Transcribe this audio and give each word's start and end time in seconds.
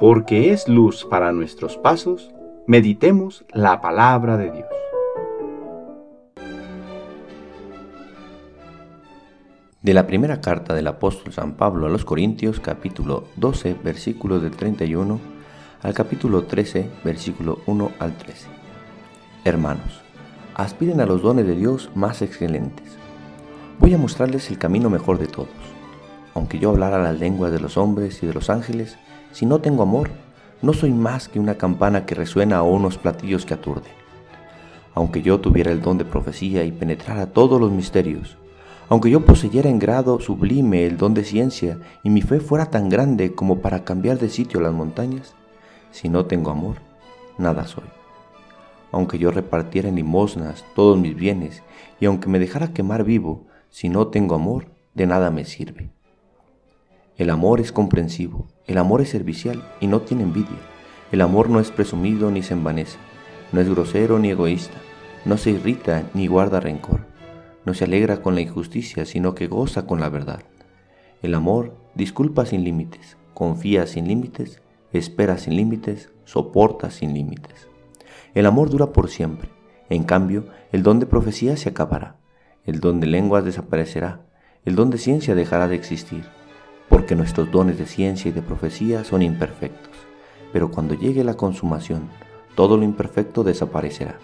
porque 0.00 0.50
es 0.50 0.66
luz 0.66 1.04
para 1.04 1.30
nuestros 1.30 1.76
pasos, 1.76 2.30
meditemos 2.66 3.44
la 3.52 3.82
palabra 3.82 4.38
de 4.38 4.50
Dios. 4.50 4.68
De 9.82 9.92
la 9.92 10.06
primera 10.06 10.40
carta 10.40 10.72
del 10.72 10.86
apóstol 10.86 11.34
San 11.34 11.52
Pablo 11.52 11.86
a 11.86 11.90
los 11.90 12.06
Corintios, 12.06 12.60
capítulo 12.60 13.24
12, 13.36 13.76
versículos 13.84 14.42
del 14.42 14.52
31 14.52 15.20
al 15.82 15.92
capítulo 15.92 16.44
13, 16.44 16.88
versículo 17.04 17.58
1 17.66 17.90
al 17.98 18.16
13. 18.16 18.48
Hermanos, 19.44 20.00
aspiren 20.54 21.02
a 21.02 21.06
los 21.06 21.20
dones 21.20 21.46
de 21.46 21.56
Dios 21.56 21.90
más 21.94 22.22
excelentes. 22.22 22.96
Voy 23.78 23.92
a 23.92 23.98
mostrarles 23.98 24.50
el 24.50 24.56
camino 24.56 24.88
mejor 24.88 25.18
de 25.18 25.26
todos. 25.26 25.48
Aunque 26.34 26.58
yo 26.58 26.70
hablara 26.70 27.02
las 27.02 27.18
lenguas 27.18 27.52
de 27.52 27.60
los 27.60 27.76
hombres 27.76 28.22
y 28.22 28.26
de 28.26 28.32
los 28.32 28.48
ángeles, 28.48 28.96
si 29.32 29.46
no 29.46 29.60
tengo 29.60 29.82
amor, 29.82 30.10
no 30.62 30.72
soy 30.72 30.92
más 30.92 31.28
que 31.28 31.40
una 31.40 31.54
campana 31.54 32.04
que 32.04 32.14
resuena 32.14 32.62
o 32.62 32.70
unos 32.70 32.98
platillos 32.98 33.46
que 33.46 33.54
aturden. 33.54 33.92
Aunque 34.94 35.22
yo 35.22 35.40
tuviera 35.40 35.70
el 35.70 35.80
don 35.80 35.98
de 35.98 36.04
profecía 36.04 36.64
y 36.64 36.72
penetrara 36.72 37.26
todos 37.26 37.60
los 37.60 37.70
misterios, 37.70 38.36
aunque 38.88 39.08
yo 39.08 39.24
poseyera 39.24 39.70
en 39.70 39.78
grado 39.78 40.18
sublime 40.18 40.84
el 40.84 40.96
don 40.96 41.14
de 41.14 41.24
ciencia 41.24 41.78
y 42.02 42.10
mi 42.10 42.22
fe 42.22 42.40
fuera 42.40 42.66
tan 42.66 42.88
grande 42.88 43.34
como 43.34 43.60
para 43.60 43.84
cambiar 43.84 44.18
de 44.18 44.28
sitio 44.28 44.60
las 44.60 44.72
montañas, 44.72 45.34
si 45.92 46.08
no 46.08 46.26
tengo 46.26 46.50
amor, 46.50 46.76
nada 47.38 47.66
soy. 47.66 47.84
Aunque 48.92 49.18
yo 49.18 49.30
repartiera 49.30 49.88
en 49.88 49.94
limosnas 49.94 50.64
todos 50.74 50.98
mis 50.98 51.14
bienes 51.14 51.62
y 52.00 52.06
aunque 52.06 52.28
me 52.28 52.40
dejara 52.40 52.72
quemar 52.72 53.04
vivo, 53.04 53.46
si 53.70 53.88
no 53.88 54.08
tengo 54.08 54.34
amor, 54.34 54.66
de 54.94 55.06
nada 55.06 55.30
me 55.30 55.44
sirve. 55.44 55.90
El 57.20 57.28
amor 57.28 57.60
es 57.60 57.70
comprensivo, 57.70 58.46
el 58.66 58.78
amor 58.78 59.02
es 59.02 59.10
servicial 59.10 59.62
y 59.78 59.88
no 59.88 60.00
tiene 60.00 60.22
envidia. 60.22 60.56
El 61.12 61.20
amor 61.20 61.50
no 61.50 61.60
es 61.60 61.70
presumido 61.70 62.30
ni 62.30 62.42
se 62.42 62.54
envanece, 62.54 62.96
no 63.52 63.60
es 63.60 63.68
grosero 63.68 64.18
ni 64.18 64.30
egoísta, 64.30 64.78
no 65.26 65.36
se 65.36 65.50
irrita 65.50 66.04
ni 66.14 66.28
guarda 66.28 66.60
rencor, 66.60 67.04
no 67.66 67.74
se 67.74 67.84
alegra 67.84 68.22
con 68.22 68.34
la 68.34 68.40
injusticia, 68.40 69.04
sino 69.04 69.34
que 69.34 69.48
goza 69.48 69.86
con 69.86 70.00
la 70.00 70.08
verdad. 70.08 70.40
El 71.20 71.34
amor 71.34 71.76
disculpa 71.94 72.46
sin 72.46 72.64
límites, 72.64 73.18
confía 73.34 73.86
sin 73.86 74.08
límites, 74.08 74.62
espera 74.90 75.36
sin 75.36 75.56
límites, 75.56 76.08
soporta 76.24 76.90
sin 76.90 77.12
límites. 77.12 77.68
El 78.32 78.46
amor 78.46 78.70
dura 78.70 78.94
por 78.94 79.10
siempre. 79.10 79.50
En 79.90 80.04
cambio, 80.04 80.46
el 80.72 80.82
don 80.82 81.00
de 81.00 81.04
profecía 81.04 81.58
se 81.58 81.68
acabará, 81.68 82.16
el 82.64 82.80
don 82.80 82.98
de 82.98 83.08
lenguas 83.08 83.44
desaparecerá, 83.44 84.22
el 84.64 84.74
don 84.74 84.88
de 84.88 84.96
ciencia 84.96 85.34
dejará 85.34 85.68
de 85.68 85.74
existir 85.74 86.24
porque 86.90 87.14
nuestros 87.14 87.50
dones 87.52 87.78
de 87.78 87.86
ciencia 87.86 88.28
y 88.28 88.32
de 88.32 88.42
profecía 88.42 89.04
son 89.04 89.22
imperfectos, 89.22 89.94
pero 90.52 90.72
cuando 90.72 90.94
llegue 90.94 91.22
la 91.22 91.34
consumación, 91.34 92.10
todo 92.56 92.76
lo 92.76 92.82
imperfecto 92.82 93.44
desaparecerá. 93.44 94.18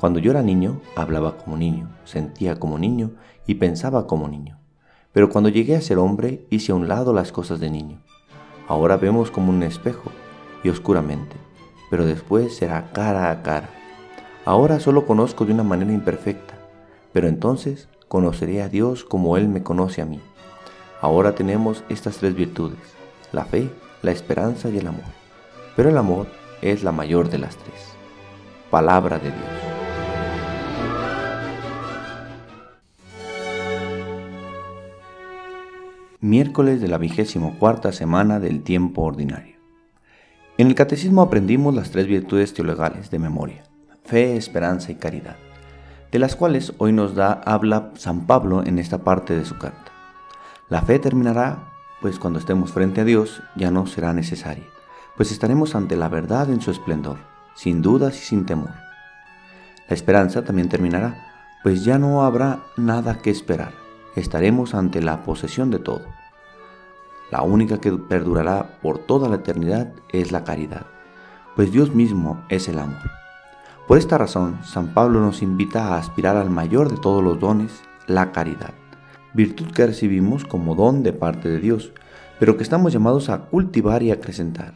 Cuando 0.00 0.18
yo 0.18 0.30
era 0.30 0.42
niño, 0.42 0.80
hablaba 0.96 1.36
como 1.36 1.58
niño, 1.58 1.90
sentía 2.04 2.58
como 2.58 2.78
niño 2.78 3.12
y 3.46 3.56
pensaba 3.56 4.06
como 4.06 4.28
niño. 4.28 4.58
Pero 5.12 5.28
cuando 5.28 5.50
llegué 5.50 5.76
a 5.76 5.82
ser 5.82 5.98
hombre, 5.98 6.46
hice 6.50 6.72
a 6.72 6.74
un 6.74 6.88
lado 6.88 7.12
las 7.12 7.32
cosas 7.32 7.60
de 7.60 7.70
niño. 7.70 8.00
Ahora 8.66 8.96
vemos 8.96 9.30
como 9.30 9.50
un 9.50 9.62
espejo 9.62 10.10
y 10.64 10.70
oscuramente, 10.70 11.36
pero 11.90 12.06
después 12.06 12.56
será 12.56 12.92
cara 12.92 13.30
a 13.30 13.42
cara. 13.42 13.68
Ahora 14.46 14.80
solo 14.80 15.06
conozco 15.06 15.44
de 15.44 15.52
una 15.52 15.62
manera 15.64 15.92
imperfecta, 15.92 16.54
pero 17.12 17.28
entonces 17.28 17.88
conoceré 18.08 18.62
a 18.62 18.70
Dios 18.70 19.04
como 19.04 19.36
Él 19.36 19.48
me 19.48 19.62
conoce 19.62 20.00
a 20.00 20.06
mí. 20.06 20.20
Ahora 21.04 21.34
tenemos 21.34 21.84
estas 21.90 22.16
tres 22.16 22.34
virtudes, 22.34 22.78
la 23.30 23.44
fe, 23.44 23.68
la 24.00 24.10
esperanza 24.10 24.70
y 24.70 24.78
el 24.78 24.86
amor. 24.86 25.04
Pero 25.76 25.90
el 25.90 25.98
amor 25.98 26.28
es 26.62 26.82
la 26.82 26.92
mayor 26.92 27.28
de 27.28 27.36
las 27.36 27.58
tres. 27.58 27.92
Palabra 28.70 29.18
de 29.18 29.30
Dios. 29.30 29.44
Miércoles 36.20 36.80
de 36.80 36.88
la 36.88 36.96
vigésimo 36.96 37.58
cuarta 37.58 37.92
semana 37.92 38.40
del 38.40 38.62
tiempo 38.62 39.02
ordinario. 39.02 39.56
En 40.56 40.68
el 40.68 40.74
catecismo 40.74 41.20
aprendimos 41.20 41.74
las 41.74 41.90
tres 41.90 42.06
virtudes 42.06 42.54
teologales 42.54 43.10
de 43.10 43.18
memoria, 43.18 43.64
fe, 44.04 44.38
esperanza 44.38 44.90
y 44.90 44.94
caridad, 44.94 45.36
de 46.10 46.18
las 46.18 46.34
cuales 46.34 46.72
hoy 46.78 46.92
nos 46.92 47.14
da 47.14 47.42
habla 47.44 47.90
San 47.96 48.26
Pablo 48.26 48.64
en 48.64 48.78
esta 48.78 49.04
parte 49.04 49.36
de 49.36 49.44
su 49.44 49.58
carta. 49.58 49.83
La 50.70 50.80
fe 50.80 50.98
terminará, 50.98 51.74
pues 52.00 52.18
cuando 52.18 52.38
estemos 52.38 52.72
frente 52.72 53.02
a 53.02 53.04
Dios 53.04 53.42
ya 53.54 53.70
no 53.70 53.86
será 53.86 54.14
necesaria, 54.14 54.64
pues 55.14 55.30
estaremos 55.30 55.74
ante 55.74 55.94
la 55.94 56.08
verdad 56.08 56.48
en 56.48 56.62
su 56.62 56.70
esplendor, 56.70 57.18
sin 57.54 57.82
dudas 57.82 58.16
y 58.16 58.24
sin 58.24 58.46
temor. 58.46 58.70
La 59.88 59.94
esperanza 59.94 60.42
también 60.42 60.70
terminará, 60.70 61.58
pues 61.62 61.84
ya 61.84 61.98
no 61.98 62.24
habrá 62.24 62.60
nada 62.78 63.18
que 63.18 63.28
esperar, 63.28 63.72
estaremos 64.16 64.74
ante 64.74 65.02
la 65.02 65.22
posesión 65.22 65.70
de 65.70 65.80
todo. 65.80 66.06
La 67.30 67.42
única 67.42 67.78
que 67.78 67.92
perdurará 67.92 68.78
por 68.80 68.98
toda 68.98 69.28
la 69.28 69.36
eternidad 69.36 69.92
es 70.12 70.32
la 70.32 70.44
caridad, 70.44 70.86
pues 71.56 71.72
Dios 71.72 71.94
mismo 71.94 72.42
es 72.48 72.68
el 72.68 72.78
amor. 72.78 73.10
Por 73.86 73.98
esta 73.98 74.16
razón, 74.16 74.60
San 74.64 74.94
Pablo 74.94 75.20
nos 75.20 75.42
invita 75.42 75.88
a 75.88 75.98
aspirar 75.98 76.38
al 76.38 76.48
mayor 76.48 76.90
de 76.90 76.96
todos 76.96 77.22
los 77.22 77.38
dones, 77.38 77.82
la 78.06 78.32
caridad 78.32 78.72
virtud 79.34 79.72
que 79.72 79.86
recibimos 79.86 80.44
como 80.44 80.74
don 80.74 81.02
de 81.02 81.12
parte 81.12 81.48
de 81.48 81.58
Dios, 81.58 81.92
pero 82.38 82.56
que 82.56 82.62
estamos 82.62 82.92
llamados 82.92 83.28
a 83.28 83.46
cultivar 83.46 84.02
y 84.02 84.10
acrecentar. 84.10 84.74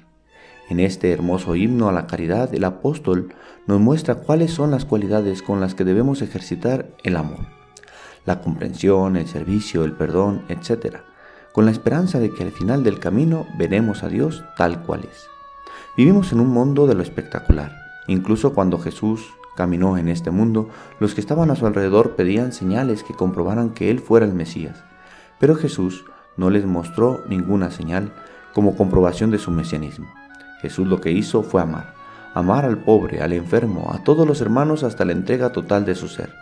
En 0.68 0.80
este 0.80 1.12
hermoso 1.12 1.56
himno 1.56 1.88
a 1.88 1.92
la 1.92 2.06
caridad, 2.06 2.54
el 2.54 2.64
apóstol 2.64 3.32
nos 3.66 3.80
muestra 3.80 4.16
cuáles 4.16 4.52
son 4.52 4.70
las 4.70 4.84
cualidades 4.84 5.42
con 5.42 5.60
las 5.60 5.74
que 5.74 5.84
debemos 5.84 6.20
ejercitar 6.20 6.90
el 7.04 7.16
amor, 7.16 7.46
la 8.26 8.40
comprensión, 8.40 9.16
el 9.16 9.26
servicio, 9.26 9.84
el 9.84 9.92
perdón, 9.92 10.42
etc., 10.48 10.98
con 11.52 11.64
la 11.64 11.70
esperanza 11.70 12.20
de 12.20 12.30
que 12.30 12.42
al 12.42 12.52
final 12.52 12.84
del 12.84 13.00
camino 13.00 13.46
veremos 13.56 14.02
a 14.02 14.08
Dios 14.08 14.44
tal 14.56 14.82
cual 14.82 15.00
es. 15.10 15.26
Vivimos 15.96 16.32
en 16.32 16.40
un 16.40 16.48
mundo 16.48 16.86
de 16.86 16.94
lo 16.94 17.02
espectacular, 17.02 17.72
incluso 18.06 18.52
cuando 18.52 18.78
Jesús 18.78 19.26
caminó 19.58 19.98
en 19.98 20.06
este 20.08 20.30
mundo, 20.30 20.68
los 21.00 21.16
que 21.16 21.20
estaban 21.20 21.50
a 21.50 21.56
su 21.56 21.66
alrededor 21.66 22.14
pedían 22.14 22.52
señales 22.52 23.02
que 23.02 23.12
comprobaran 23.12 23.70
que 23.70 23.90
Él 23.90 23.98
fuera 23.98 24.24
el 24.24 24.32
Mesías. 24.32 24.84
Pero 25.40 25.56
Jesús 25.56 26.04
no 26.36 26.48
les 26.48 26.64
mostró 26.64 27.24
ninguna 27.28 27.72
señal 27.72 28.12
como 28.54 28.76
comprobación 28.76 29.32
de 29.32 29.38
su 29.38 29.50
mesianismo. 29.50 30.06
Jesús 30.62 30.86
lo 30.86 31.00
que 31.00 31.10
hizo 31.10 31.42
fue 31.42 31.60
amar, 31.60 31.92
amar 32.34 32.64
al 32.64 32.78
pobre, 32.78 33.20
al 33.20 33.32
enfermo, 33.32 33.90
a 33.92 34.04
todos 34.04 34.28
los 34.28 34.40
hermanos 34.40 34.84
hasta 34.84 35.04
la 35.04 35.10
entrega 35.10 35.50
total 35.50 35.84
de 35.84 35.96
su 35.96 36.06
ser. 36.06 36.32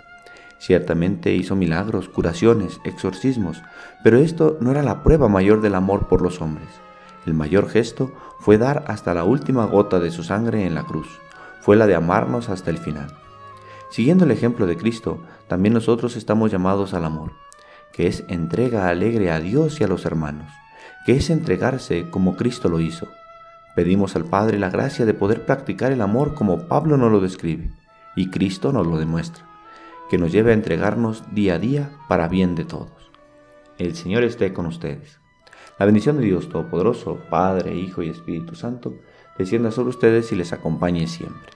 Ciertamente 0.59 1.33
hizo 1.33 1.57
milagros, 1.57 2.11
curaciones, 2.11 2.81
exorcismos, 2.85 3.63
pero 4.05 4.19
esto 4.19 4.59
no 4.61 4.73
era 4.73 4.83
la 4.83 5.03
prueba 5.03 5.29
mayor 5.29 5.63
del 5.63 5.75
amor 5.75 6.07
por 6.07 6.21
los 6.21 6.43
hombres. 6.43 6.69
El 7.25 7.33
mayor 7.33 7.71
gesto 7.71 8.13
fue 8.41 8.59
dar 8.59 8.85
hasta 8.89 9.15
la 9.15 9.25
última 9.25 9.65
gota 9.65 10.01
de 10.01 10.11
su 10.11 10.23
sangre 10.23 10.67
en 10.67 10.75
la 10.75 10.83
cruz 10.83 11.09
fue 11.67 11.75
la 11.75 11.89
de 11.89 11.97
amarnos 11.97 12.49
hasta 12.49 12.71
el 12.71 12.79
final. 12.79 13.09
Siguiendo 13.91 14.25
el 14.25 14.31
ejemplo 14.31 14.69
de 14.69 14.77
Cristo, 14.77 15.19
también 15.49 15.75
nosotros 15.75 16.15
estamos 16.15 16.53
llamados 16.53 16.95
al 16.95 17.05
amor, 17.05 17.33
que 17.93 18.07
es 18.07 18.23
entrega 18.29 18.89
alegre 18.89 19.33
a 19.33 19.41
Dios 19.41 19.81
y 19.81 19.83
a 19.83 19.89
los 19.89 20.07
hermanos, 20.07 20.49
que 21.05 21.17
es 21.17 21.29
entregarse 21.29 22.09
como 22.09 22.37
Cristo 22.37 22.69
lo 22.69 22.79
hizo. 22.79 23.09
Pedimos 23.75 24.15
al 24.15 24.27
Padre 24.27 24.61
la 24.61 24.71
gracia 24.71 25.05
de 25.07 25.13
poder 25.13 25.45
practicar 25.45 25.91
el 25.91 26.03
amor 26.03 26.35
como 26.35 26.69
Pablo 26.69 26.97
nos 26.97 27.11
lo 27.11 27.19
describe 27.19 27.73
y 28.15 28.31
Cristo 28.31 28.73
nos 28.73 28.87
lo 28.87 28.97
demuestra, 28.97 29.45
que 30.09 30.19
nos 30.19 30.31
lleve 30.31 30.53
a 30.53 30.55
entregarnos 30.55 31.25
día 31.33 31.57
a 31.57 31.59
día 31.59 31.91
para 32.07 32.29
bien 32.29 32.55
de 32.55 32.65
todos. 32.65 33.11
El 33.77 33.97
Señor 33.97 34.23
esté 34.23 34.53
con 34.53 34.67
ustedes. 34.67 35.19
La 35.81 35.87
bendición 35.87 36.17
de 36.17 36.27
Dios 36.27 36.49
Todopoderoso, 36.49 37.19
Padre, 37.29 37.75
Hijo 37.75 38.05
y 38.05 38.09
Espíritu 38.09 38.55
Santo, 38.55 38.95
descienda 39.37 39.73
sobre 39.73 39.91
ustedes 39.91 40.31
y 40.31 40.37
les 40.37 40.53
acompañe 40.53 41.09
siempre. 41.09 41.56